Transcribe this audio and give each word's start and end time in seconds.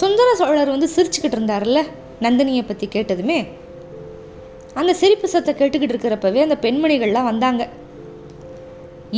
சுந்தர 0.00 0.28
சோழர் 0.40 0.72
வந்து 0.74 0.88
சிரிச்சுக்கிட்டு 0.94 1.36
இருந்தார்ல 1.38 1.80
நந்தினியை 2.24 2.62
பற்றி 2.66 2.86
கேட்டதுமே. 2.94 3.38
அந்த 4.80 4.92
சிரிப்பு 5.00 5.26
சத்தை 5.28 5.52
கேட்டுக்கிட்டு 5.54 5.94
இருக்கிறப்பவே 5.94 6.40
அந்த 6.46 6.56
பெண்மணிகள்லாம் 6.64 7.28
வந்தாங்க. 7.30 7.62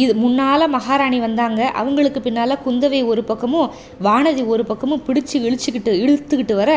இது 0.03 0.13
முன்னால் 0.23 0.73
மகாராணி 0.75 1.19
வந்தாங்க. 1.21 1.61
அவங்களுக்கு 1.81 2.21
பின்னால் 2.27 2.63
குந்தவை 2.67 3.01
ஒரு 3.13 3.23
பக்கமும் 3.25 3.71
வானதி 4.03 4.43
ஒரு 4.47 4.65
பக்கமும் 4.65 5.03
பிடிச்சு 5.07 5.37
இழிச்சுக்கிட்டு 5.47 5.93
இழுத்துக்கிட்டு 6.05 6.55
வர 6.55 6.73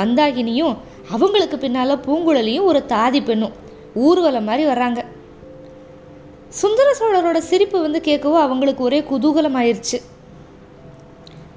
மந்தாகினியும் 0.00 0.74
அவங்களுக்கு 1.10 1.58
பின்னால் 1.58 2.02
பூங்குழலியும் 2.06 2.68
ஒரு 2.70 2.82
தாதி 2.94 3.20
பெண்ணும். 3.24 3.54
ஊர்வலம் 4.06 4.48
மாதிரி 4.48 4.64
வர்றாங்க. 4.70 5.00
சுந்தர 6.62 6.88
சோழரோட 6.98 7.38
சிரிப்பு 7.50 7.78
வந்து 7.86 8.00
கேட்கவும் 8.08 8.44
அவங்களுக்கு 8.46 8.82
ஒரே 8.84 9.00
குதூகலம் 9.12 9.58
ஆயிடுச்சு 9.60 9.98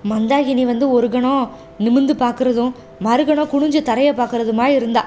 மந்தாகினி 0.09 0.65
வந்து 0.65 0.85
ஒரு 0.91 1.09
கணம் 1.09 1.51
நிமிந்து 1.79 2.13
பார்க்குறதும் 2.23 2.73
மறுகணம் 3.03 3.51
குனிஞ்சு 3.53 3.81
தரையை 3.81 4.13
பார்க்குறதுமா 4.13 4.65
இருந்தா. 4.65 5.03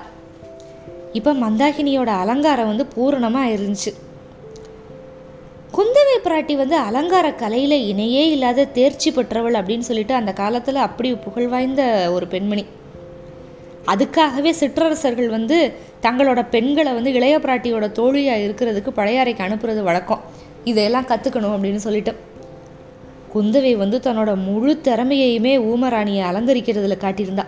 இப்போ 1.12 1.32
மந்தாகினியோட 1.32 2.10
அலங்காரம் 2.22 2.66
வந்து 2.66 2.86
பூரணமாக 2.86 3.52
இருந்துச்சு. 3.56 3.92
குந்தவை 5.76 6.16
பிராட்டி 6.24 6.54
வந்து 6.56 6.76
அலங்கார 6.76 7.26
கலையில் 7.34 7.76
இணையே 7.92 8.22
இல்லாத 8.30 8.64
தேர்ச்சி 8.64 9.10
பெற்றவள் 9.12 9.54
அப்படின்னு 9.54 9.88
சொல்லிட்டு 9.88 10.14
அந்த 10.14 10.32
காலத்தில் 10.32 10.84
அப்படி 10.86 11.14
புகழ் 11.14 11.48
வாய்ந்த 11.48 11.82
ஒரு 12.12 12.26
பெண்மணி. 12.26 12.64
அதுக்காகவே 13.86 14.50
சிற்றரசர்கள் 14.50 15.28
வந்து 15.28 15.58
தங்களோட 16.02 16.40
பெண்களை 16.50 16.92
வந்து 16.92 17.12
இளைய 17.12 17.38
பிராட்டியோட 17.38 17.86
தோழியாக 17.92 18.44
இருக்கிறதுக்கு 18.46 18.90
பழையாறைக்கு 18.96 19.46
அனுப்புறது 19.46 19.82
வழக்கம். 19.82 20.24
இதையெல்லாம் 20.64 21.08
கற்றுக்கணும் 21.12 21.54
அப்படின்னு 21.56 21.82
சொல்லிட்டு. 21.86 22.14
குந்தவை 23.34 23.73
வந்து 23.77 23.98
தன்னோட 23.98 24.31
முழு 24.47 24.73
திறமையையுமே 24.84 25.55
ஊமராணியை 25.70 26.23
அலங்கரிக்கிறதுல 26.31 26.97
காட்டியிருந்தா. 27.05 27.45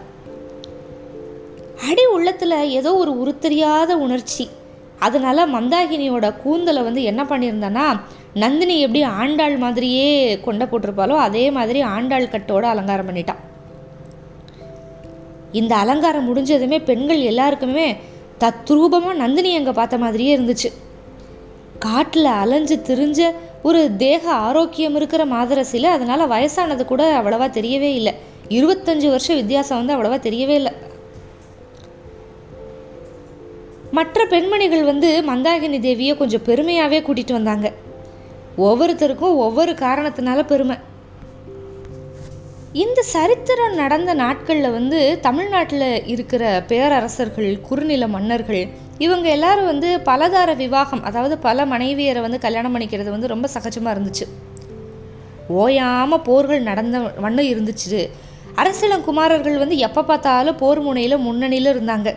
அடி 1.89 2.05
உள்ளத்தில் 2.07 2.57
ஏதோ 2.71 2.91
ஒரு 2.97 3.13
உருத்தெரியாத 3.23 3.93
உணர்ச்சி. 4.07 4.45
அதனால 4.99 5.47
மந்தாகினியோட 5.47 6.27
கூந்தலை 6.43 6.83
வந்து 6.83 7.03
என்ன 7.03 7.23
பண்ணியிருந்தானா 7.23 7.87
நந்தினி 8.35 8.75
எப்படி 8.81 9.03
ஆண்டாள் 9.03 9.57
மாதிரியே 9.57 10.39
கொண்ட 10.41 10.65
போட்டிருப்பாலோ 10.65 11.17
அதே 11.17 11.51
மாதிரி 11.51 11.81
ஆண்டாள் 11.95 12.33
கட்டோட 12.35 12.63
அலங்காரம் 12.63 13.09
பண்ணிட்டான் 13.09 13.41
இந்த 15.53 15.73
அலங்காரம் 15.77 16.29
முடிஞ்சதுமே 16.29 16.79
பெண்கள் 16.85 17.21
எல்லாருக்குமே 17.21 17.97
தத்ரூபமாக 18.41 19.15
நந்தினி 19.15 19.51
அங்கே 19.57 19.71
பார்த்த 19.71 19.99
மாதிரியே 19.99 20.37
இருந்துச்சு. 20.37 20.71
காட்டில் 21.79 22.31
அலைஞ்சு 22.43 22.77
திரிஞ்ச 22.87 23.21
ஒரு 23.63 23.97
தேக 23.97 24.31
ஆரோக்கியம் 24.31 24.95
இருக்கிற 24.95 25.25
மாதரசியில் 25.25 25.93
அதனால் 25.97 26.31
வயசானது 26.31 26.85
கூட 26.85 27.21
அவ்வளவா 27.21 27.49
தெரியவே 27.59 27.93
இல்லை. 27.95 28.15
இருபத்தஞ்சு 28.49 29.09
வருஷம் 29.09 29.37
வித்தியாசம் 29.37 29.87
வந்து 29.87 29.95
அவ்வளவா 29.97 30.21
தெரியவே 30.21 30.55
இல்லை. 30.61 30.73
மற்ற 33.91 34.27
பெண்மணிகள் 34.27 34.85
வந்து 34.85 35.25
மந்தாகினி 35.29 35.79
தேவியை 35.79 36.17
கொஞ்சம் 36.17 36.45
பெருமையாகவே 36.45 37.01
கூட்டிகிட்டு 37.01 37.33
வந்தாங்க. 37.33 37.73
ஒவ்வொருத்தருக்கும் 38.59 39.36
ஒவ்வொரு 39.36 39.73
காரணத்தினால 39.73 40.47
பெருமை. 40.47 40.77
இந்த 42.73 43.03
சரித்திரம் 43.03 43.75
நடந்த 43.75 44.15
நாட்களில் 44.15 44.70
வந்து 44.70 45.19
தமிழ்நாட்டில் 45.20 46.07
இருக்கிற 46.07 46.65
பேரரசர்கள் 46.69 47.61
குறுநில 47.61 48.09
மன்னர்கள் 48.09 48.69
இவங்க 49.05 49.27
எல்லாரும் 49.36 49.70
வந்து 49.73 49.89
பலதார 50.08 50.51
விவாகம் 50.63 51.05
அதாவது 51.08 51.35
பல 51.46 51.64
மனைவியரை 51.73 52.20
வந்து 52.24 52.39
கல்யாணம் 52.46 52.74
பண்ணிக்கிறது 52.74 53.11
வந்து 53.14 53.33
ரொம்ப 53.35 53.48
சகஜமாக 53.55 53.95
இருந்துச்சு. 53.95 54.27
ஓயாமல் 55.63 56.24
போர்கள் 56.29 56.67
நடந்த 56.68 56.98
வண்ணம் 57.24 57.48
இருந்துச்சு. 57.52 58.01
அரசியலங்குமாரர்கள் 58.61 59.62
வந்து 59.62 59.77
எப்போ 59.86 60.02
பார்த்தாலும் 60.11 60.58
போர் 60.62 60.80
முனையில் 60.86 61.24
முன்னணியில் 61.27 61.70
இருந்தாங்க. 61.74 62.11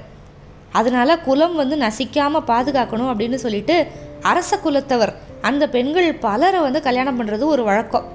அதனால 0.80 1.10
குலம் 1.28 1.56
வந்து 1.62 1.76
நசிக்காமல் 1.86 2.48
பாதுகாக்கணும் 2.52 3.12
அப்படின்னு 3.12 3.38
சொல்லிட்டு 3.46 3.76
அரச 4.32 4.52
குலத்தவர் 4.64 5.14
அந்த 5.50 5.64
பெண்கள் 5.76 6.10
பலரை 6.26 6.60
வந்து 6.68 6.80
கல்யாணம் 6.88 7.18
பண்ணுறது 7.20 7.46
ஒரு 7.54 7.64
வழக்கம். 7.70 8.06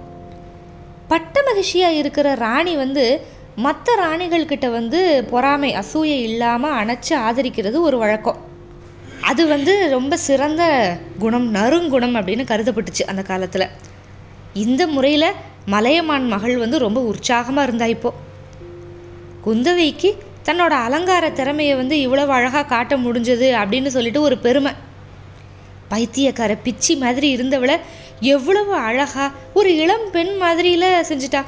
பட்ட 1.13 1.43
மகிழ்ச்சியாக 1.49 1.99
இருக்கிற 2.01 2.29
ராணி 2.45 2.75
வந்து 2.85 3.05
மற்ற 3.65 3.95
ராணிகள்கிட்ட 4.05 4.67
வந்து 4.79 5.01
பொறாமை 5.33 5.71
அசூயை 5.83 6.21
இல்லாமல் 6.29 6.77
அணைச்சி 6.81 7.15
ஆதரிக்கிறது 7.27 7.79
ஒரு 7.89 7.97
வழக்கம். 8.05 8.39
அது 9.21 9.47
வந்து 9.47 9.91
ரொம்ப 9.91 10.17
சிறந்த 10.17 10.97
குணம் 11.19 11.55
நறுங்குணம் 11.55 12.17
அப்படின்னு 12.17 12.45
கருதப்பட்டுச்சு 12.45 13.03
அந்த 13.07 13.23
காலத்தில். 13.23 13.69
இந்த 14.55 14.87
முறையில் 14.87 15.33
மலையமான் 15.67 16.27
மகள் 16.27 16.57
வந்து 16.57 16.79
ரொம்ப 16.79 17.01
உற்சாகமாக 17.01 17.67
இருந்தா 17.67 17.85
இப்போ. 17.85 18.15
குந்தவைக்கு 19.47 20.19
தன்னோட 20.45 20.69
அலங்கார 20.69 21.31
திறமையை 21.31 21.75
வந்து 21.75 22.01
இவ்வளவு 22.01 22.33
அழகாக 22.33 22.65
காட்ட 22.65 22.97
முடிஞ்சது 22.97 23.53
அப்படின்னு 23.63 23.87
சொல்லிட்டு 23.87 24.21
ஒரு 24.21 24.39
பெருமை. 24.39 24.73
பைத்தியக்கார 25.89 26.57
பிச்சி 26.65 26.99
மாதிரி 26.99 27.37
இருந்தவளை 27.37 27.79
எவ்வளவு 28.21 28.75
அழகாக 28.75 29.35
ஒரு 29.55 29.77
இளம் 29.77 30.11
பெண் 30.13 30.37
மாதிரியில் 30.37 31.05
செஞ்சுட்டா. 31.09 31.45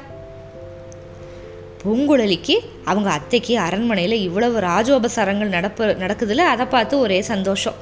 பூங்குழலிக்கு 1.85 2.57
அவங்க 2.85 3.11
அத்தைக்கு 3.11 3.59
அரண்மனையில் 3.59 4.17
இவ்வளவு 4.21 4.61
ராஜோபசாரங்கள் 4.61 5.55
நடப்பு 5.57 5.85
நடக்குதுல 5.85 6.37
அதை 6.37 6.67
பார்த்து 6.67 6.99
ஒரே 6.99 7.23
சந்தோஷம். 7.23 7.79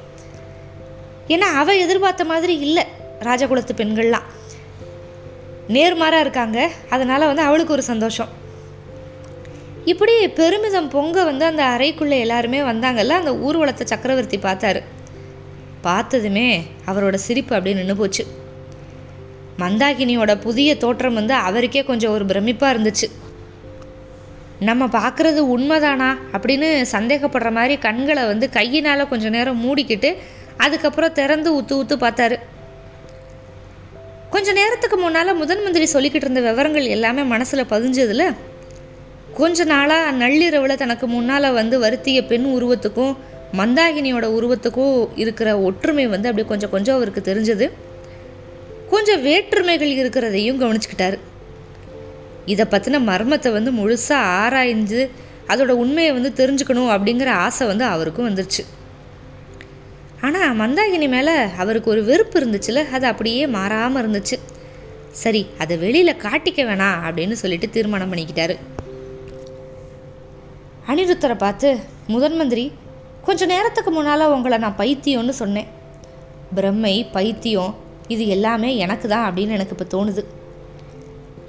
ஏன்னா 1.27 1.47
அவ 1.61 1.75
எதிர்பார்த்த 1.75 2.23
மாதிரி 2.25 2.57
இல்லை 2.59 2.83
ராஜகுலத்து 3.19 3.73
பெண்கள்லாம். 3.75 4.27
நேர்மாறாக 5.67 6.19
இருக்காங்க 6.19 6.69
அதனால் 6.89 7.25
வந்து 7.25 7.41
அவளுக்கு 7.41 7.73
ஒரு 7.73 7.83
சந்தோஷம். 7.83 8.31
இப்படி 9.85 10.27
பெருமிதம் 10.27 10.89
பொங்க 10.89 11.23
வந்து 11.23 11.45
அந்த 11.45 11.63
அறைக்குள்ளே 11.63 12.17
எல்லாருமே 12.19 12.59
வந்தாங்கல்ல 12.59 13.19
அந்த 13.21 13.33
ஊர்வலத்தை 13.35 13.83
சக்கரவர்த்தி 13.83 14.37
பார்த்தாரு. 14.37 14.81
பார்த்ததுமே 15.81 16.63
அவரோட 16.85 17.13
சிரிப்பு 17.13 17.55
அப்படியே 17.55 17.75
நின்று 17.75 17.95
போச்சு. 17.95 18.25
மந்தாகினியோட 19.59 20.41
புதிய 20.41 20.77
தோற்றம் 20.77 21.13
வந்து 21.13 21.33
அவருக்கே 21.33 21.83
கொஞ்சம் 21.83 22.11
ஒரு 22.11 22.25
பிரமிப்பாக 22.25 22.73
இருந்துச்சு. 22.75 23.07
நம்ம 24.67 24.85
பார்க்குறது 24.85 25.41
உண்மைதானா 25.53 26.07
அப்படின்னு 26.33 26.67
சந்தேகப்படுற 26.91 27.51
மாதிரி 27.51 27.77
கண்களை 27.77 28.23
வந்து 28.23 28.49
கையினால் 28.49 29.07
கொஞ்சம் 29.07 29.31
நேரம் 29.31 29.61
மூடிக்கிட்டு 29.63 30.09
அதுக்கப்புறம் 30.57 31.13
திறந்து 31.13 31.49
ஊத்து 31.61 31.73
ஊத்து 31.79 31.95
பார்த்தாரு. 32.03 32.37
கொஞ்ச 34.29 34.51
நேரத்துக்கு 34.51 34.97
முன்னால் 34.97 35.35
முதன் 35.35 35.63
மந்திரி 35.63 35.87
சொல்லிக்கிட்டு 35.93 36.27
இருந்த 36.27 36.41
விவரங்கள் 36.41 36.91
எல்லாமே 36.95 37.23
மனசில் 37.23 37.69
பதிஞ்சதில் 37.73 38.25
கொஞ்ச 39.33 39.63
நாளாக 39.63 40.11
நள்ளிரவில் 40.11 40.81
தனக்கு 40.83 41.07
முன்னால் 41.07 41.49
வந்து 41.51 41.79
வருத்திய 41.79 42.21
பெண் 42.27 42.47
உருவத்துக்கும் 42.57 43.17
மந்தாகினியோட 43.57 44.25
உருவத்துக்கும் 44.37 45.07
இருக்கிற 45.15 45.59
ஒற்றுமை 45.59 46.07
வந்து 46.07 46.29
அப்படி 46.29 46.47
கொஞ்சம் 46.47 46.69
கொஞ்சம் 46.69 46.95
அவருக்கு 46.95 47.21
தெரிஞ்சது. 47.33 47.67
கொஞ்சம் 48.89 49.21
வேற்றுமைகள் 49.21 49.97
இருக்கிறதையும் 50.01 50.61
கவனிச்சுக்கிட்டாரு. 50.61 51.19
இதை 52.45 52.65
பற்றின 52.65 52.99
மர்மத்தை 53.09 53.51
வந்து 53.51 53.71
முழுசாக 53.71 54.29
ஆராய்ஞ்சு 54.41 55.01
அதோட 55.51 55.71
உண்மையை 55.83 56.11
வந்து 56.13 56.31
தெரிஞ்சுக்கணும் 56.39 56.91
அப்படிங்கிற 56.95 57.29
ஆசை 57.45 57.67
வந்து 57.67 57.85
அவருக்கும் 57.85 58.27
வந்துருச்சு. 58.29 58.63
ஆனால் 60.27 60.57
மந்தாகினி 60.61 61.07
மேலே 61.15 61.35
அவருக்கு 61.61 61.89
ஒரு 61.89 62.03
வெறுப்பு 62.03 62.35
இருந்துச்சுல 62.39 62.89
அது 62.95 63.05
அப்படியே 63.07 63.47
மாறாமல் 63.47 64.01
இருந்துச்சு. 64.03 64.37
சரி 65.21 65.41
அதை 65.59 65.77
வெளியில் 65.77 66.21
காட்டிக்க 66.25 66.63
வேணாம் 66.69 66.99
அப்படின்னு 67.07 67.35
சொல்லிட்டு 67.41 67.69
தீர்மானம் 67.69 68.11
பண்ணிக்கிட்டாரு. 68.11 68.55
அனிருத்தரை 70.91 71.37
பார்த்து 71.45 71.69
முதன் 72.07 72.37
மந்திரி 72.41 72.71
கொஞ்சம் 73.25 73.51
நேரத்துக்கு 73.53 73.91
முன்னால் 73.91 74.31
உங்களை 74.35 74.57
நான் 74.57 74.79
பைத்தியம்னு 74.79 75.35
சொன்னேன். 75.41 75.67
பிரம்மை 76.55 76.95
பைத்தியம் 77.15 77.75
இது 78.07 78.27
எல்லாமே 78.27 78.77
எனக்கு 78.77 79.07
தான் 79.07 79.27
அப்படின்னு 79.27 79.55
எனக்கு 79.57 79.75
இப்போ 79.75 79.87
தோணுது. 79.95 80.23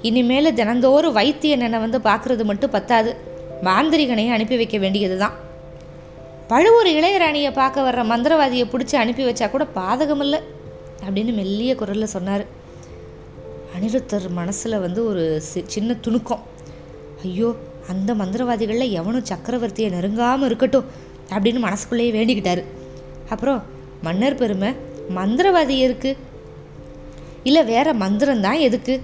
இனிமேல் 0.03 0.53
தினந்தோறும் 0.53 1.15
வைத்தியன் 1.15 1.59
என்னை 1.59 1.69
வந்து 1.69 1.99
பார்க்குறது 1.99 2.43
மட்டும் 2.43 2.69
பத்தாது. 2.69 3.15
மாந்திரிகனையை 3.63 4.29
அனுப்பி 4.29 4.55
வைக்க 4.55 4.77
வேண்டியது 4.77 5.17
தான் 5.17 5.33
பழுவூர் 6.47 6.87
இளையராணியை 6.87 7.53
பார்க்க 7.53 7.81
வர்ற 7.81 7.93
மந்திரவாதியை 7.93 8.65
பிடிச்சி 8.65 8.95
அனுப்பி 8.95 9.25
வச்சா 9.25 9.49
கூட 9.49 9.67
பாதகமில்லை 9.75 10.39
அப்படின்னு 11.09 11.33
மெல்லிய 11.33 11.75
குரலில் 11.75 12.05
சொன்னார். 12.05 12.45
அனிருத்தர் 13.79 14.29
மனசில் 14.29 14.79
வந்து 14.79 15.05
ஒரு 15.05 15.41
சி- 15.53 15.63
சின்ன 15.65 15.95
துணுக்கம். 16.07 16.39
ஐயோ 17.23 17.55
அந்த 17.89 18.13
மந்திரவாதிகளில் 18.13 18.91
எவனும் 18.91 19.23
சக்கரவர்த்தியை 19.23 19.89
நெருங்காமல் 19.89 20.45
இருக்கட்டும் 20.45 20.85
அப்படின்னு 21.29 21.59
மனசுக்குள்ளேயே 21.59 22.11
வேண்டிக்கிட்டார். 22.11 22.63
அப்புறம் 23.29 23.63
மன்னர் 24.01 24.35
பெருமை 24.35 24.73
மந்திரவாதி 25.15 25.69
இருக்கு 25.69 26.17
இல்லை 27.43 27.63
வேற 27.63 27.93
மந்திரம்தான் 27.93 28.59
எதுக்கு? 28.59 29.01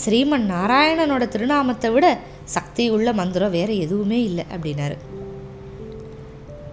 ஸ்ரீமன் 0.00 0.46
நாராயணனோட 0.54 1.28
திருநாமத்தை 1.28 1.92
விட 1.92 2.18
சக்தி 2.44 2.90
உள்ள 2.90 3.12
மந்திரம் 3.12 3.50
வேற 3.50 3.72
எதுவுமே 3.72 4.22
இல்லை 4.22 4.44
அப்படின்னாரு. 4.54 4.96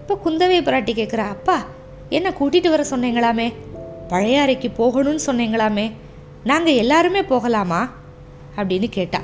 இப்போ 0.01 0.15
குந்தவை 0.25 0.57
பிராட்டி 0.67 0.93
கேட்குறா 0.99 1.27
அப்பா 1.27 1.65
என்ன 2.09 2.29
கூட்டிகிட்டு 2.29 2.69
வர 2.69 2.85
சொன்னீங்களாமே? 2.91 3.53
பழையாறைக்கு 4.09 4.69
போகணும்னு 4.81 5.21
சொன்னீங்களாமே? 5.27 5.91
நாங்கள் 6.43 6.73
எல்லாருமே 6.73 7.23
போகலாமா? 7.23 7.81
அப்படின்னு 8.57 8.89
கேட்டா. 8.89 9.21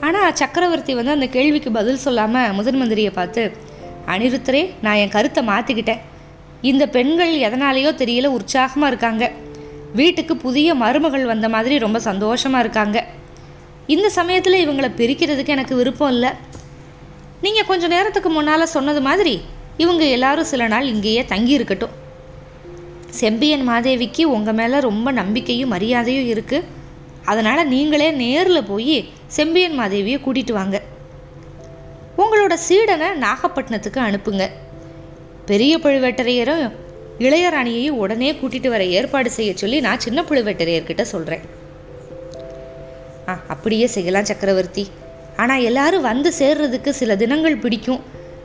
ஆனால் 0.00 0.34
சக்கரவர்த்தி 0.34 0.94
வந்து 0.94 1.10
அந்த 1.10 1.26
கேள்விக்கு 1.26 1.70
பதில் 1.70 2.04
சொல்லாமல் 2.06 2.52
முதன் 2.52 2.80
மந்திரியை 2.82 3.12
பார்த்து 3.12 3.42
அனிருத்தரே 4.06 4.62
நான் 4.80 4.96
என் 4.96 5.16
கருத்தை 5.16 5.44
மாற்றிக்கிட்டேன் 5.44 6.04
இந்த 6.60 6.88
பெண்கள் 6.88 7.32
எதனாலேயோ 7.46 7.90
தெரியல 8.02 8.26
உற்சாகமாக 8.26 8.90
இருக்காங்க. 8.92 9.24
வீட்டுக்கு 9.98 10.34
புதிய 10.36 10.74
மருமகள் 10.74 11.30
வந்த 11.30 11.46
மாதிரி 11.54 11.74
ரொம்ப 11.78 11.98
சந்தோஷமாக 12.00 12.62
இருக்காங்க. 12.64 12.98
இந்த 13.94 14.08
சமயத்தில் 14.16 14.62
இவங்களை 14.64 14.88
பிரிக்கிறதுக்கு 15.00 15.54
எனக்கு 15.56 15.74
விருப்பம் 15.76 16.12
இல்லை. 16.14 16.30
நீங்கள் 17.44 17.68
கொஞ்சம் 17.70 17.92
நேரத்துக்கு 17.94 18.30
முன்னால் 18.30 18.72
சொன்னது 18.74 19.00
மாதிரி 19.08 19.34
இவங்க 19.76 20.04
எல்லாரும் 20.16 20.50
சில 20.52 20.66
நாள் 20.66 20.90
இங்கேயே 20.92 21.22
தங்கி 21.24 21.52
இருக்கட்டும் 21.58 21.96
செம்பியன் 23.20 23.64
மாதேவிக்கு 23.68 24.22
உங்கள் 24.36 24.56
மேலே 24.58 24.80
ரொம்ப 24.80 25.08
நம்பிக்கையும் 25.12 25.72
மரியாதையும் 25.74 26.28
இருக்குது 26.34 26.68
அதனால் 27.30 27.70
நீங்களே 27.72 28.10
நேரில் 28.22 28.68
போய் 28.68 28.98
செம்பியன் 29.38 29.78
மாதேவியை 29.80 30.18
கூட்டிகிட்டு 30.26 30.52
வாங்க. 30.52 30.76
உங்களோட 32.22 32.54
சீடனை 32.68 33.08
நாகப்பட்டினத்துக்கு 33.24 34.00
அனுப்புங்க. 34.06 34.46
பெரிய 35.50 35.72
பழுவேட்டரையரும் 35.78 36.64
இளையராணியையும் 37.20 37.98
உடனே 38.02 38.32
கூட்டிட்டு 38.32 38.68
வர 38.68 38.84
ஏற்பாடு 38.84 39.30
செய்ய 39.30 39.52
சொல்லி 39.56 39.80
நான் 39.80 39.98
சின்ன 39.98 40.22
புழுவேட்டரையர்கிட்ட 40.22 41.02
சொல்கிறேன் 41.02 41.44
ஆ 43.28 43.34
அப்படியே 43.48 43.86
செய்யலாம் 43.86 44.28
சக்கரவர்த்தி. 44.30 44.84
ஆனால் 45.36 45.62
எல்லாரும் 45.62 46.06
வந்து 46.10 46.32
சேர்றதுக்கு 46.38 46.90
சில 46.90 47.16
தினங்கள் 47.16 47.56
பிடிக்கும். 47.56 48.00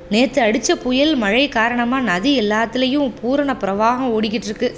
நேற்று 0.10 0.42
அடித்த 0.42 0.76
புயல் 0.76 1.16
மழை 1.16 1.46
காரணமாக 1.50 2.08
நதி 2.12 2.32
எல்லாத்துலேயும் 2.42 3.14
பூரண 3.22 3.54
பிரவாகம் 3.54 4.12
ஓடிக்கிட்டு 4.16 4.50
இருக்கு. 4.50 4.70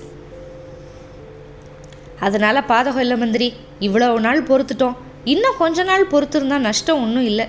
அதனால் 2.20 2.68
பாதகம் 2.70 3.00
இல்லை 3.00 3.18
மந்திரி 3.18 3.54
இவ்வளவு 3.80 4.20
நாள் 4.20 4.48
பொறுத்துட்டோம். 4.50 4.96
இன்னும் 5.24 5.60
கொஞ்ச 5.60 5.84
நாள் 5.84 6.12
பொறுத்திருந்தா 6.12 6.58
நஷ்டம் 6.58 7.02
ஒன்றும் 7.04 7.24
இல்லை. 7.24 7.48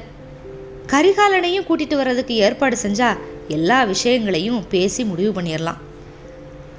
கரிகாலனையும் 0.87 1.67
கூட்டிகிட்டு 1.69 1.97
வர்றதுக்கு 1.97 2.35
ஏற்பாடு 2.35 2.77
செஞ்சால் 2.83 3.21
எல்லா 3.49 3.85
விஷயங்களையும் 3.85 4.61
பேசி 4.69 5.05
முடிவு 5.05 5.33
பண்ணிடலாம் 5.41 5.83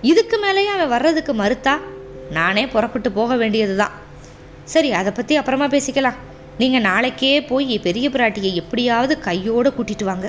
இதுக்கு 0.09 0.37
மேலேயும் 0.43 0.75
அவன் 0.75 0.93
வர்றதுக்கு 0.95 1.33
மறுத்தா 1.33 1.73
நானே 2.37 2.63
புறப்பட்டு 2.73 3.11
போக 3.11 3.35
வேண்டியது 3.35 3.75
தான் 3.75 3.95
சரி 4.73 4.89
அதை 4.99 5.11
பற்றி 5.11 5.35
அப்புறமா 5.39 5.67
பேசிக்கலாம். 5.73 6.17
நீங்கள் 6.61 6.85
நாளைக்கே 6.87 7.31
போய் 7.49 7.75
பெரிய 7.85 8.05
பிராட்டியை 8.15 8.51
எப்படியாவது 8.61 9.13
கையோடு 9.27 9.69
கூட்டிட்டு 9.77 10.05
வாங்க. 10.09 10.27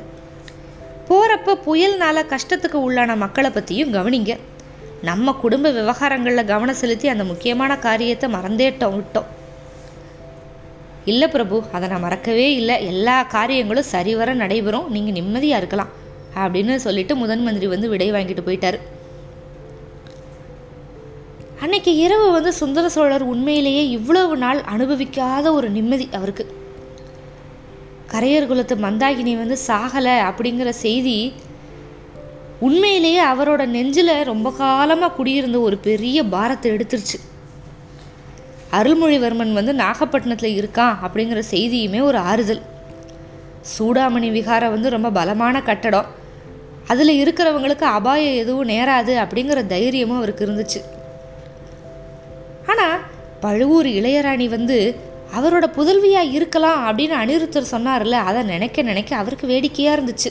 போகிறப்ப 1.08 1.56
புயல்னால 1.67 2.22
கஷ்டத்துக்கு 2.32 2.78
உள்ளான 2.87 3.17
மக்களை 3.25 3.50
பற்றியும் 3.50 3.94
கவனிங்க. 3.96 4.34
நம்ம 5.08 5.32
குடும்ப 5.43 5.70
விவகாரங்களில் 5.78 6.50
கவனம் 6.52 6.81
செலுத்தி 6.81 7.08
அந்த 7.08 7.25
முக்கியமான 7.25 7.78
காரியத்தை 7.87 8.28
மறந்தேட்டோம் 8.37 8.96
விட்டோம். 8.99 9.28
இல்லை 11.11 11.28
பிரபு 11.34 11.58
அதை 11.76 11.87
நான் 11.88 12.05
மறக்கவே 12.06 12.46
இல்லை. 12.61 12.76
எல்லா 12.93 13.16
காரியங்களும் 13.37 13.90
சரிவர 13.94 14.34
நடைபெறும். 14.44 14.88
நீங்கள் 14.94 15.16
நிம்மதியாக 15.19 15.61
இருக்கலாம். 15.62 15.93
அப்படின்னு 16.43 16.75
சொல்லிட்டு 16.87 17.14
முதன் 17.23 17.44
மந்திரி 17.46 17.66
வந்து 17.66 17.88
விடை 17.93 18.08
வாங்கிட்டு 18.16 18.44
போயிட்டாரு. 18.49 18.81
அன்னைக்கு 21.62 21.96
இரவு 21.96 22.32
வந்து 22.32 22.52
சுந்தர 22.52 22.88
சோழர் 22.88 23.22
உண்மையிலேயே 23.22 23.88
இவ்வளவு 23.88 24.36
நாள் 24.36 24.60
அனுபவிக்காத 24.74 25.52
ஒரு 25.52 25.70
நிம்மதி 25.70 26.08
அவருக்கு. 26.12 26.44
கரையர் 28.12 28.46
குலத்து 28.46 28.76
மந்தாகினி 28.76 29.32
வந்து 29.36 29.56
சாகலை 29.66 30.14
அப்படிங்கிற 30.28 30.68
செய்தி 30.68 31.32
உண்மையிலேயே 32.60 33.24
அவரோட 33.24 33.66
நெஞ்சில் 33.66 34.12
ரொம்ப 34.22 34.52
காலமாக 34.52 35.14
குடியிருந்த 35.14 35.60
ஒரு 35.60 35.76
பெரிய 35.78 36.24
பாரத்தை 36.24 36.72
எடுத்துருச்சு. 36.72 37.18
அருள்மொழிவர்மன் 38.78 39.52
வந்து 39.52 39.74
நாகப்பட்டினத்தில் 39.74 40.56
இருக்கான் 40.60 40.96
அப்படிங்கிற 41.06 41.42
செய்தியுமே 41.50 42.00
ஒரு 42.00 42.18
ஆறுதல். 42.18 42.62
சூடாமணி 43.74 44.30
விகாரம் 44.30 44.70
வந்து 44.70 44.90
ரொம்ப 44.90 45.10
பலமான 45.10 45.62
கட்டடம். 45.62 46.06
அதில் 46.86 47.12
இருக்கிறவங்களுக்கு 47.20 47.82
அபாயம் 47.82 48.34
எதுவும் 48.34 48.68
நேராது 48.68 49.14
அப்படிங்கிற 49.24 49.66
தைரியமும் 49.66 50.16
அவருக்கு 50.16 50.46
இருந்துச்சு. 50.46 50.82
ஆனால் 52.70 52.99
பழுவூர் 53.44 53.88
இளையராணி 53.99 54.46
வந்து 54.56 54.78
அவரோட 55.38 55.67
புதல்வியாக 55.78 56.32
இருக்கலாம் 56.37 56.81
அப்படின்னு 56.88 57.17
அனிருத்தர் 57.22 57.72
சொன்னார்ல 57.75 58.20
அதை 58.28 58.40
நினைக்க 58.52 58.82
நினைக்க 58.90 59.11
அவருக்கு 59.22 59.46
வேடிக்கையாக 59.52 59.96
இருந்துச்சு. 59.96 60.31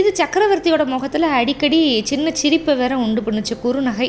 இது 0.00 0.10
சக்கரவர்த்தியோட 0.20 0.84
முகத்தில் 0.92 1.34
அடிக்கடி 1.40 1.80
சின்ன 2.10 2.30
சிரிப்பை 2.40 2.74
வேற 2.80 2.92
உண்டு 3.04 3.20
பண்ணுச்சு 3.26 3.54
குறுநகை. 3.64 4.08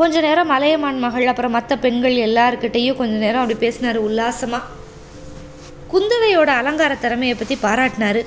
கொஞ்ச 0.00 0.16
நேரம் 0.26 0.50
மலையமான் 0.52 0.98
மகள் 1.04 1.30
அப்புறம் 1.32 1.54
மற்ற 1.56 1.76
பெண்கள் 1.84 2.16
எல்லாருக்கிட்டேயும் 2.24 2.98
கொஞ்ச 2.98 3.14
நேரம் 3.22 3.42
அப்படி 3.42 3.58
பேசினார் 3.62 3.98
உல்லாசமாக 4.06 4.72
குந்தவையோட 5.92 6.50
அலங்கார 6.60 6.92
திறமையை 7.04 7.36
பற்றி 7.36 7.56
பாராட்டினாரு. 7.62 8.22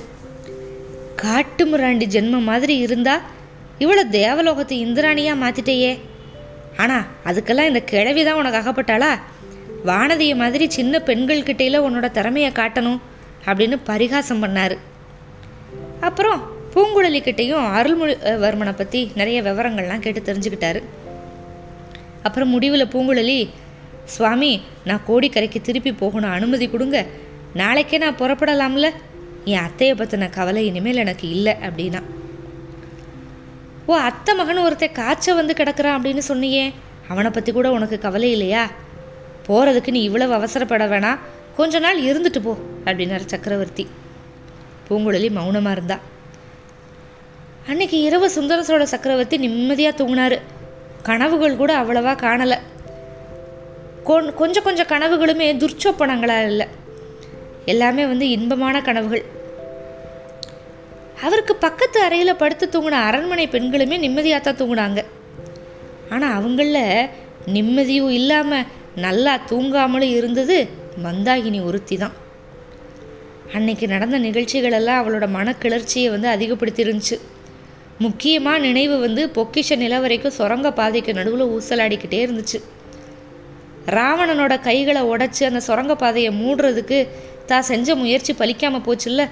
காட்டு 1.22 1.64
முராண்டி 1.70 2.06
ஜென்மம் 2.14 2.48
மாதிரி 2.50 2.74
இருந்தால் 2.86 3.24
இவ்வளோ 3.82 4.02
தேவலோகத்து 4.20 4.74
இந்திராணியாக 4.86 5.42
மாற்றிட்டேயே 5.42 5.92
ஆனால் 6.82 7.06
அதுக்கெல்லாம் 7.28 7.70
இந்த 7.70 7.80
கிழவி 7.90 8.22
தான் 8.24 8.38
உனக்கு 8.40 8.60
அகப்பட்டாளா? 8.60 9.10
வானதியை 9.88 10.34
மாதிரி 10.36 10.64
சின்ன 10.70 11.02
பெண்கள்கிட்டையில 11.06 11.80
உன்னோட 11.86 12.10
திறமையை 12.10 12.50
காட்டணும் 12.58 13.00
அப்படின்னு 13.46 13.76
பரிகாசம் 13.90 14.42
பண்ணார். 14.44 14.74
அப்புறம் 16.00 16.40
பூங்குழலிக்கிட்டேயும் 16.74 17.64
அருள்மொழிவர்மனை 17.78 18.74
பற்றி 18.76 19.00
நிறைய 19.14 19.38
விவரங்கள்லாம் 19.42 20.04
கேட்டு 20.04 20.20
தெரிஞ்சுக்கிட்டாரு. 20.28 20.82
அப்புறம் 22.22 22.48
முடிவில் 22.48 22.92
பூங்குழலி 22.94 23.38
சுவாமி 24.14 24.52
நான் 24.84 25.06
கோடிக்கரைக்கு 25.08 25.60
திருப்பி 25.60 25.92
போகணும். 25.92 26.30
அனுமதி 26.30 26.68
கொடுங்க. 26.68 26.98
நாளைக்கே 27.54 27.98
நான் 27.98 28.20
புறப்படலாம்ல? 28.22 28.88
என் 29.44 29.66
அத்தையை 29.66 29.94
பற்றின 29.96 30.30
கவலை 30.30 30.62
இனிமேல் 30.66 31.02
எனக்கு 31.04 31.26
இல்லை 31.36 31.54
அப்படின்னா. 31.68 32.02
ஓ 33.90 33.96
அத்தை 33.96 34.34
மகன் 34.34 34.58
ஒருத்தன் 34.58 34.92
காய்ச்ச 34.92 35.34
வந்து 35.34 35.54
கிடக்குறான் 35.58 35.98
அப்படின்னு 35.98 36.20
சொன்னியே. 36.28 36.72
அவனை 37.08 37.30
பற்றி 37.30 37.52
கூட 37.52 37.70
உனக்கு 37.70 37.98
கவலை 37.98 38.30
இல்லையா? 38.30 38.70
போகிறதுக்கு 39.48 39.90
நீ 39.90 40.02
இவ்வளவு 40.02 40.34
அவசரப்பட 40.34 40.86
வேணாம். 40.86 41.18
கொஞ்ச 41.56 41.78
நாள் 41.78 42.02
இருந்துட்டு 42.02 42.38
போ 42.42 42.56
அப்படின்னார் 42.84 43.26
சக்கரவர்த்தி. 43.26 43.88
பூங்குழலி 44.88 45.30
மௌனமாக 45.30 45.72
இருந்தா. 45.72 45.98
அன்னைக்கு 47.68 48.00
இரவு 48.00 48.30
சுந்தர 48.30 48.62
சோழ 48.62 48.86
சக்கரவர்த்தி 48.86 49.36
நிம்மதியாக 49.36 50.04
தூங்கினார். 50.04 50.40
கனவுகள் 51.02 51.56
கூட 51.56 51.82
அவ்வளவா 51.82 52.16
காணலை. 52.16 52.58
கொ- 54.06 54.34
கொஞ்சம் 54.34 54.62
கொஞ்சம் 54.62 54.86
கனவுகளுமே 54.86 55.56
துர்ச்சொப்பனங்களா 55.56 56.44
இல்லை. 56.44 56.66
எல்லாமே 57.64 58.06
வந்து 58.06 58.28
இன்பமான 58.28 58.80
கனவுகள். 58.80 59.24
அவருக்கு 61.26 61.54
பக்கத்து 61.64 61.98
அறையில் 62.06 62.40
படுத்து 62.42 62.66
தூங்கின 62.74 63.00
அரண்மனை 63.08 63.46
பெண்களுமே 63.54 63.96
நிம்மதியாக 64.04 64.42
தான் 64.44 64.58
தூங்குனாங்க. 64.60 65.00
ஆனால் 66.14 66.36
அவங்களில் 66.38 67.08
நிம்மதியும் 67.56 68.14
இல்லாமல் 68.20 68.68
நல்லா 69.04 69.34
தூங்காமலும் 69.50 70.14
இருந்தது 70.18 70.56
மந்தாகினி 71.04 71.60
ஒருத்தி 71.68 71.96
தான் 72.02 72.16
அன்னைக்கு 73.56 73.86
நடந்த 73.92 74.16
நிகழ்ச்சிகள் 74.26 74.76
எல்லாம் 74.78 75.00
அவளோட 75.02 75.26
மனக்கிளர்ச்சியை 75.36 76.08
வந்து 76.14 76.28
அதிகப்படுத்திருந்துச்சு. 76.34 77.16
முக்கியமாக 78.04 78.62
நினைவு 78.66 78.96
வந்து 79.06 79.22
பொக்கிஷ 79.36 79.76
நிலவரைக்கும் 79.82 80.36
சுரங்க 80.38 80.68
பாதைக்கு 80.78 81.12
நடுவில் 81.18 81.52
ஊசலாடிக்கிட்டே 81.56 82.20
இருந்துச்சு. 82.26 82.58
ராவணனோட 83.96 84.54
கைகளை 84.68 85.02
உடச்சி 85.12 85.42
அந்த 85.48 85.60
சுரங்க 85.68 85.94
பாதையை 86.02 86.30
மூடுறதுக்கு 86.40 86.98
தான் 87.50 87.68
செஞ்ச 87.70 87.94
முயற்சி 88.02 88.32
பலிக்காமல் 88.40 88.84
போச்சுல்ல? 88.88 89.22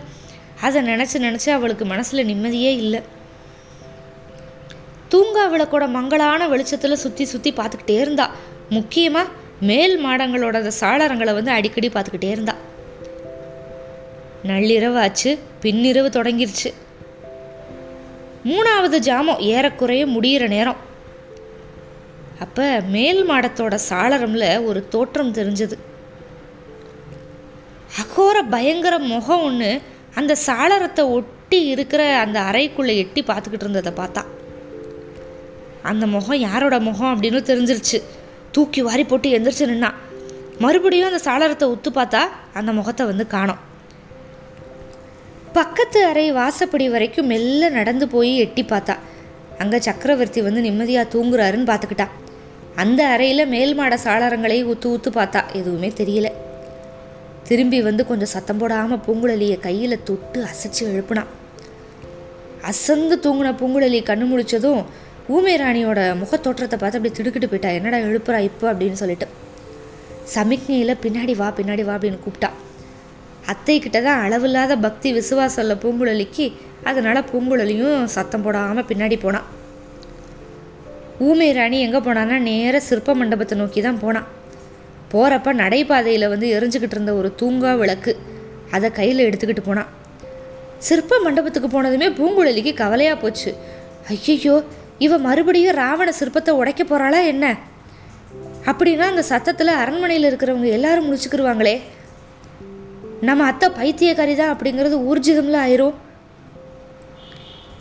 அதை 0.60 0.82
நினச்சி 0.82 1.16
நினச்சி 1.26 1.50
அவளுக்கு 1.50 1.84
மனசில் 1.84 2.24
நிம்மதியே 2.24 2.76
இல்லை. 2.76 3.00
தூங்கா 5.12 5.44
விளக்கோட 5.52 5.84
மங்களான 5.88 6.48
வெளிச்சத்தில் 6.48 7.02
சுற்றி 7.02 7.24
சுற்றி 7.24 7.50
பார்த்துக்கிட்டே 7.52 7.96
இருந்தா. 8.00 8.30
முக்கியமாக 8.68 9.34
மேல் 9.60 9.94
மாடங்களோட 10.04 10.54
அந்த 10.54 10.72
சாளரங்களை 10.80 11.32
வந்து 11.34 11.50
அடிக்கடி 11.50 11.88
பார்த்துக்கிட்டே 11.88 12.30
இருந்தா. 12.30 12.54
நள்ளிரவு 14.46 14.98
ஆச்சு 14.98 15.38
பின்னிரவு 15.62 16.08
தொடங்கிருச்சு. 16.18 16.70
மூணாவது 18.44 18.98
ஜாமம் 19.08 19.40
ஏறக்குறைய 19.52 20.06
முடியிற 20.06 20.48
நேரம். 20.48 20.80
அப்போ 22.38 22.66
மேல் 22.88 23.22
மாடத்தோட 23.30 23.78
சாளரம்ல 23.88 24.64
ஒரு 24.64 24.88
தோற்றம் 24.88 25.34
தெரிஞ்சது. 25.34 25.76
அகோர 28.02 28.36
பயங்கர 28.50 28.98
முகம் 28.98 29.42
ஒன்று 29.42 29.82
அந்த 30.18 30.32
சாளரத்தை 30.46 31.04
ஒட்டி 31.18 31.60
இருக்கிற 31.75 32.02
அந்த 32.25 32.38
அறைக்குள்ளே 32.50 32.94
எட்டி 33.04 33.22
பார்த்துக்கிட்டு 33.22 33.66
இருந்ததை 33.66 33.92
பார்த்தா 34.00 34.22
அந்த 35.90 36.04
முகம் 36.14 36.40
யாரோட 36.48 36.76
முகம் 36.87 37.12
அப்படின்னு 37.14 37.40
தெரிஞ்சிருச்சு. 37.50 37.98
தூக்கி 38.54 38.80
வாரி 38.82 39.04
போட்டு 39.04 39.28
எந்திரிச்சு 39.37 39.66
நின்னா. 39.70 39.90
மறுபடியும் 40.64 41.08
அந்த 41.10 41.20
சாளரத்தை 41.26 41.66
உத்து 41.75 41.90
பார்த்தா 41.94 42.22
அந்த 42.58 42.70
முகத்தை 42.78 43.04
வந்து 43.10 43.25
காணும். 43.26 43.60
பக்கத்து 45.58 46.00
அறை 46.04 46.25
வாசப்படி 46.32 46.87
வரைக்கும் 46.94 47.30
மெல்ல 47.32 47.68
நடந்து 47.78 48.06
போய் 48.14 48.32
எட்டி 48.44 48.62
பார்த்தா. 48.62 48.96
அங்கே 49.62 49.78
சக்கரவர்த்தி 49.88 50.40
வந்து 50.46 50.60
நிம்மதியாக 50.66 51.12
தூங்குறாருன்னு 51.14 51.70
பார்த்துக்கிட்டா. 51.70 52.08
அந்த 52.82 53.00
அறையில் 53.14 53.50
மேல் 53.54 53.75
மாட 53.75 53.94
சாளரங்களை 54.04 54.58
ஊத்து 54.72 54.90
ஊத்து 54.94 55.12
பார்த்தா. 55.14 55.42
எதுவுமே 55.52 55.90
தெரியல. 56.00 56.28
திரும்பி 57.47 57.83
வந்து 57.83 58.07
கொஞ்சம் 58.07 58.33
சத்தம் 58.33 58.59
போடாமல் 58.59 59.02
பூங்குழலியை 59.07 59.61
கையில் 59.61 60.04
தொட்டு 60.04 60.47
அசைச்சு 60.50 60.83
எழுப்புனான். 60.92 61.30
அசந்து 62.71 63.16
தூங்கின 63.25 63.52
பூங்குழலி 63.61 64.00
கண்ணு 64.02 64.26
முழிச்சதும் 64.30 64.80
ஊமை 65.28 65.54
ராணியோட 65.57 66.00
முகத்தோற்றத்தை 66.23 66.76
பார்த்து 66.78 66.99
அப்படி 66.99 67.14
திடுக்கிட்டு 67.14 67.49
போயிட்டா. 67.49 67.68
என்னடா 67.68 67.97
எழுப்புறா 67.97 68.38
இப்போ? 68.38 68.73
அப்படின்னு 68.73 69.00
சொல்லிட்டு. 69.02 69.26
சமிக்ஞையில் 70.35 71.00
பின்னாடி 71.04 71.35
வா 71.37 71.49
பின்னாடி 71.59 71.85
வா 71.85 71.95
அப்படின்னு 71.95 72.25
கூப்பிட்டா. 72.25 72.50
அத்தைக்கிட்ட 73.52 74.02
தான் 74.02 74.23
அளவில்லாத 74.25 74.76
பக்தி 74.76 75.12
விசுவாசம் 75.12 75.62
இல்லை 75.64 75.76
பூங்குழலிக்கு 75.83 76.47
அதனால் 76.85 77.28
பூங்குழலியும் 77.33 78.04
சத்தம் 78.04 78.42
போடாமல் 78.42 78.85
பின்னாடி 78.85 79.18
போனான். 79.21 79.47
ஊமை 81.18 81.52
ராணி 81.52 81.80
எங்கே 81.80 81.99
போனான்னா 81.99 82.38
நேராக 82.38 82.85
சிற்ப 82.88 83.14
மண்டபத்தை 83.14 83.59
நோக்கி 83.59 83.80
தான் 83.80 83.99
போனான். 83.99 84.26
போகிறப்ப 85.12 85.52
நடைபாதையில் 85.62 86.30
வந்து 86.32 86.46
எரிஞ்சுக்கிட்டு 86.56 86.96
இருந்த 86.96 87.14
ஒரு 87.20 87.28
தூங்கா 87.40 87.72
விளக்கு. 87.82 88.12
அதை 88.76 88.88
கையில் 88.98 89.26
எடுத்துக்கிட்டு 89.28 89.64
போனான் 89.68 89.92
சிற்ப 90.86 91.20
மண்டபத்துக்கு 91.24 91.68
போனதுமே 91.74 92.08
பூங்குழலிக்கு 92.18 92.72
கவலையாக 92.82 93.16
போச்சு. 93.22 93.50
ஐயோ 94.14 94.56
இவ 95.06 95.18
மறுபடியும் 95.26 95.78
ராவண 95.82 96.08
சிற்பத்தை 96.20 96.52
உடைக்க 96.60 96.82
போகிறாளா 96.84 97.20
என்ன? 97.32 97.46
அப்படின்னா 98.70 99.06
அந்த 99.12 99.24
சத்தத்தில் 99.30 99.78
அரண்மனையில் 99.82 100.28
இருக்கிறவங்க 100.30 100.68
எல்லாரும் 100.78 101.06
முடிச்சுக்கிருவாங்களே 101.08 101.76
நம்ம 103.28 103.46
அத்தை 103.50 103.68
பைத்தியக்காரி 103.78 104.34
தான் 104.40 104.52
அப்படிங்கிறது 104.54 104.96
ஊர்ஜிதம்ல 105.08 105.56
ஆயிரும். 105.66 105.96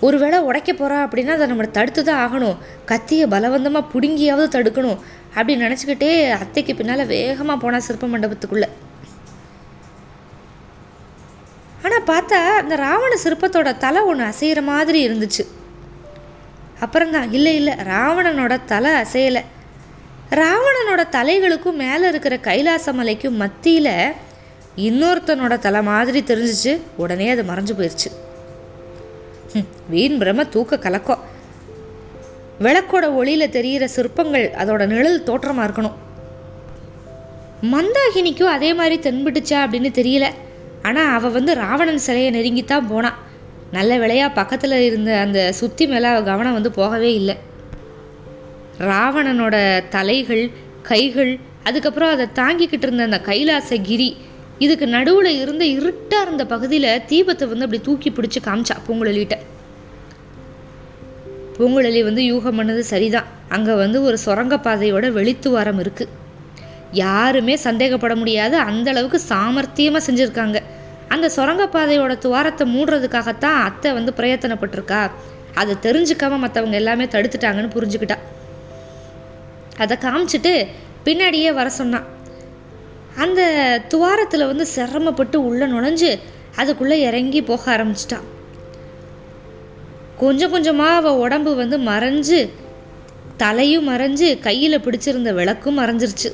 ஒருவேளை 0.07 0.39
உடைக்க 0.47 0.71
போகிறா 0.73 0.97
அப்படின்னா 1.05 1.35
அதை 1.35 1.45
நம்ம 1.51 1.65
தடுத்து 1.77 2.01
தான் 2.03 2.21
ஆகணும். 2.25 2.57
கத்தியை 2.91 3.25
பலவந்தமாக 3.33 3.89
பிடுங்கியாவது 3.93 4.47
தடுக்கணும். 4.55 4.99
அப்படி 5.37 5.55
நினச்சிக்கிட்டே 5.63 6.11
அத்தைக்கு 6.41 6.73
பின்னால் 6.77 7.11
வேகமாக 7.15 7.61
போனால் 7.63 7.85
சிற்ப 7.87 8.07
மண்டபத்துக்குள்ளே. 8.13 8.69
ஆனால் 11.85 12.07
பார்த்தா 12.09 12.39
அந்த 12.61 12.75
ராவண 12.85 13.13
சிற்பத்தோட 13.23 13.71
தலை 13.83 14.01
ஒன்று 14.11 14.25
அசைகிற 14.31 14.61
மாதிரி 14.71 14.99
இருந்துச்சு. 15.07 15.43
அப்புறம்தான் 16.85 17.29
இல்லை 17.37 17.53
இல்லை 17.59 17.73
ராவணனோட 17.91 18.53
தலை 18.71 18.91
அசையலை. 19.03 19.43
ராவணனோட 20.41 21.01
தலைகளுக்கும் 21.17 21.81
மேலே 21.83 22.05
இருக்கிற 22.11 22.35
கைலாச 22.47 22.93
மலைக்கும் 22.99 23.39
மத்தியில் 23.43 23.93
இன்னொருத்தனோட 24.87 25.53
தலை 25.65 25.81
மாதிரி 25.91 26.19
தெரிஞ்சிச்சு. 26.31 26.73
உடனே 27.03 27.27
அது 27.35 27.43
மறைஞ்சு 27.51 27.75
போயிடுச்சு 27.79 28.09
வீண் 29.93 30.19
பிரம 30.21 30.49
தூக்க 30.55 30.83
கலக்கம். 30.85 31.23
விளக்கோட 32.65 33.05
ஒளியில் 33.19 33.53
தெரிகிற 33.55 33.87
சிற்பங்கள் 33.87 34.45
அதோட 34.61 34.83
நிழல் 34.93 35.25
தோற்றமாக 35.29 35.65
இருக்கணும். 35.67 35.97
மந்தாகினிக்கும் 37.73 38.53
அதே 38.55 38.73
மாதிரி 38.73 38.95
தென்பட்டுச்சா 39.05 39.57
அப்படின்னு 39.65 39.91
தெரியல. 39.99 40.27
ஆனால் 40.87 41.13
அவள் 41.17 41.35
வந்து 41.37 41.53
ராவணன் 41.63 42.05
சிலையை 42.07 42.29
நெருங்கித்தான் 42.37 42.89
போனான் 42.91 43.17
நல்ல 43.71 43.97
விளையா 43.97 44.27
பக்கத்தில் 44.33 44.85
இருந்த 44.85 45.11
அந்த 45.19 45.39
சுத்தி 45.51 45.85
மேலே 45.87 46.07
அவள் 46.11 46.29
கவனம் 46.29 46.57
வந்து 46.57 46.71
போகவே 46.71 47.09
இல்லை. 47.13 47.35
ராவணனோட 48.89 49.55
தலைகள் 49.95 50.45
கைகள் 50.89 51.31
அதுக்கப்புறம் 51.63 52.13
அதை 52.15 52.25
தாங்கிக்கிட்டு 52.39 52.87
இருந்த 52.87 53.03
அந்த 53.03 53.19
கைலாச 53.29 53.79
கிரி 53.89 54.09
இதுக்கு 54.65 54.85
நடுவில் 54.87 55.31
இருந்த 55.41 55.63
இருட்டாக 55.77 56.25
இருந்த 56.25 56.43
பகுதியில் 56.45 56.89
தீபத்தை 57.11 57.47
வந்து 57.47 57.65
அப்படி 57.65 57.81
தூக்கி 57.87 58.09
பிடிச்சி 58.09 58.39
காமிச்சா 58.47 58.75
பூங்குழலிட்ட 58.87 59.37
பூங்குழலி 61.57 62.03
வந்து 62.03 62.21
யூகம் 62.31 62.57
பண்ணது 62.59 62.79
சரிதான். 62.79 63.27
அங்கே 63.49 63.73
வந்து 63.73 64.03
ஒரு 64.03 64.17
சுரங்கப்பாதையோட 64.25 65.05
வெளித்துவாரம் 65.19 65.79
இருக்குது 65.83 66.13
யாருமே 66.91 67.55
சந்தேகப்பட 67.55 68.15
முடியாத. 68.15 68.59
அந்த 68.59 68.89
அளவுக்கு 68.91 69.19
சாமர்த்தியமாக 69.29 70.01
செஞ்சுருக்காங்க. 70.07 70.57
அந்த 71.07 71.31
சுரங்கப்பாதையோட 71.35 72.13
துவாரத்தை 72.25 72.65
மூடுறதுக்காகத்தான் 72.75 73.59
அத்தை 73.67 73.93
வந்து 73.93 74.13
பிரயத்தனப்பட்டிருக்கா? 74.17 75.01
அதை 75.55 75.75
தெரிஞ்சுக்காம 75.85 76.39
மற்றவங்க 76.43 76.77
எல்லாமே 76.81 77.05
தடுத்துட்டாங்கன்னு 77.05 77.75
புரிஞ்சுக்கிட்டா. 77.75 78.17
அதை 79.77 79.97
காமிச்சிட்டு 80.05 80.53
பின்னாடியே 81.05 81.51
வர 81.53 81.69
சொன்னான். 81.69 82.07
அந்த 83.23 83.41
துவாரத்தில் 83.87 84.49
வந்து 84.51 84.65
சிரமப்பட்டு 84.65 85.37
உள்ளே 85.49 85.65
நுழைஞ்சு 85.65 86.09
அதுக்குள்ளே 86.55 86.97
இறங்கி 87.01 87.41
போக 87.41 87.63
ஆரம்பிச்சிட்டான் 87.75 88.25
கொஞ்சம் 90.17 90.51
கொஞ்சமாக 90.51 90.95
அவள் 90.95 91.19
உடம்பு 91.25 91.55
வந்து 91.55 91.77
மறைஞ்சு 91.77 92.49
தலையும் 93.37 93.89
மறைஞ்சு 93.89 94.39
கையில் 94.39 94.79
பிடிச்சிருந்த 94.79 95.33
விளக்கும் 95.33 95.79
மறைஞ்சிருச்சு. 95.79 96.29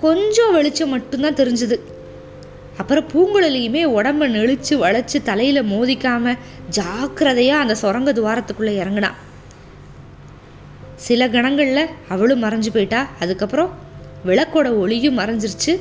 கொஞ்சம் 0.00 0.52
வெளிச்சம் 0.52 0.88
மட்டும்தான் 0.88 1.34
தெரிஞ்சுது. 1.34 1.76
அப்புறம் 2.76 3.08
பூங்குழலியுமே 3.12 3.82
உடம்ப 3.98 4.28
நெளிச்சு 4.28 4.74
வளைச்சு 4.84 5.22
தலையில் 5.22 5.62
மோதிக்காமல் 5.62 6.38
ஜாக்கிரதையாக 6.68 7.62
அந்த 7.62 7.74
சுரங்க 7.74 8.12
துவாரத்துக்குள்ளே 8.12 8.74
இறங்கினான் 8.74 9.18
சில 10.96 11.28
கணங்களில் 11.28 11.90
அவளும் 12.08 12.42
மறைஞ்சு 12.42 12.70
போயிட்டா. 12.72 13.08
அதுக்கப்புறம் 13.20 13.72
விளக்கோட 14.26 14.76
ஒளியும் 14.76 15.18
மறைஞ்சிருச்சு. 15.18 15.72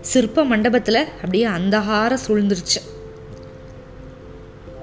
சிற்ப 0.00 0.44
மண்டபத்தில் 0.44 1.04
அப்படியே 1.04 1.46
அந்தகார 1.46 2.16
சூழ்ந்துருச்சு. 2.26 2.80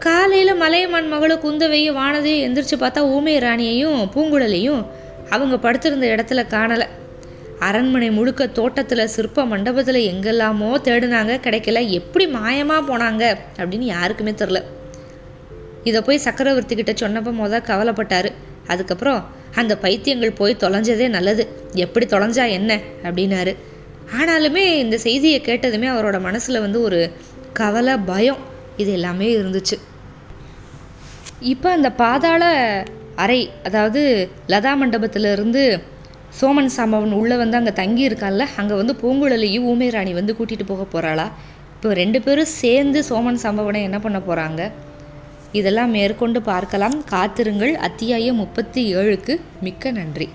காலையில் 0.05 0.53
மலையமான் 0.55 1.07
மகளும் 1.07 1.41
குந்தவையும் 1.43 1.97
வானதையும் 1.97 2.43
எந்திரிச்சு 2.45 2.75
பார்த்தா 2.81 3.01
ஊமை 3.13 3.37
ராணியையும் 3.37 4.01
பூங்குழலையும் 4.13 4.81
அவங்க 5.29 5.55
படுத்திருந்த 5.57 6.05
இடத்துல 6.07 6.41
காணலை. 6.47 6.85
அரண்மனை 7.59 8.09
முழுக்க 8.11 8.47
தோட்டத்தில் 8.47 9.11
சிற்ப 9.15 9.45
மண்டபத்தில் 9.45 9.99
எங்கெல்லாமோ 10.11 10.69
தேடினாங்க 10.87 11.37
கிடைக்கல. 11.45 11.81
எப்படி 11.99 12.25
மாயமாக 12.27 12.83
போனாங்க 12.89 13.23
அப்படின்னு 13.57 13.87
யாருக்குமே 13.95 14.31
தெரில 14.31 14.61
இதை 15.83 16.01
போய் 16.01 16.23
சக்கரவர்த்தி 16.27 16.75
கிட்ட 16.75 16.91
சொன்னப்போ 16.91 17.33
மொதல் 17.41 17.67
கவலைப்பட்டார். 17.71 18.29
அதுக்கப்புறம் 18.67 19.19
அந்த 19.55 19.73
பைத்தியங்கள் 19.81 20.37
போய் 20.41 20.61
தொலைஞ்சதே 20.65 21.09
நல்லது. 21.09 21.45
எப்படி 21.85 22.05
தொலைஞ்சா 22.05 22.47
என்ன 22.49 22.79
அப்படின்னாரு. 23.03 23.55
ஆனாலுமே 24.19 24.65
இந்த 24.83 24.97
செய்தியை 25.07 25.41
கேட்டதுமே 25.41 25.89
அவரோட 25.95 26.19
மனசில் 26.19 26.63
வந்து 26.67 26.81
ஒரு 26.81 27.01
கவலை 27.53 27.97
பயம் 28.11 28.37
இது 28.77 28.91
எல்லாமே 28.91 29.27
இருந்துச்சு. 29.35 29.75
இப்போ 31.51 31.69
அந்த 31.71 31.89
பாதாள 32.01 32.43
அறை 33.15 33.41
அதாவது 33.63 34.01
லதா 34.47 34.71
மண்டபத்திலிருந்து 34.79 35.63
சோமன் 36.39 36.71
சாம்பவன் 36.75 37.11
உள்ளே 37.11 37.35
வந்து 37.35 37.57
அங்கே 37.57 37.73
தங்கி 37.73 38.03
இருக்கான்ல 38.09 38.45
அங்கே 38.55 38.75
வந்து 38.75 38.93
பூங்குழலியும் 39.01 39.67
ஊமை 39.71 39.89
ராணி 39.89 40.13
வந்து 40.13 40.35
கூட்டிகிட்டு 40.37 40.65
போக 40.71 40.85
போகிறாளா 40.93 41.27
இப்போ 41.75 41.89
ரெண்டு 41.93 42.19
பேரும் 42.21 42.51
சேர்ந்து 42.61 43.01
சோமன் 43.09 43.41
சாம்பவனை 43.43 43.81
என்ன 43.81 43.99
பண்ண 43.99 44.19
போகிறாங்க 44.19 44.61
இதெல்லாம் 45.51 45.93
மேற்கொண்டு 45.97 46.39
பார்க்கலாம். 46.41 46.95
காத்திருங்கள். 47.13 47.73
அத்தியாயம் 47.87 48.35
முப்பத்தி 48.35 48.81
ஏழுக்கு 48.95 49.33
மிக்க 49.61 49.91
நன்றி. 49.91 50.27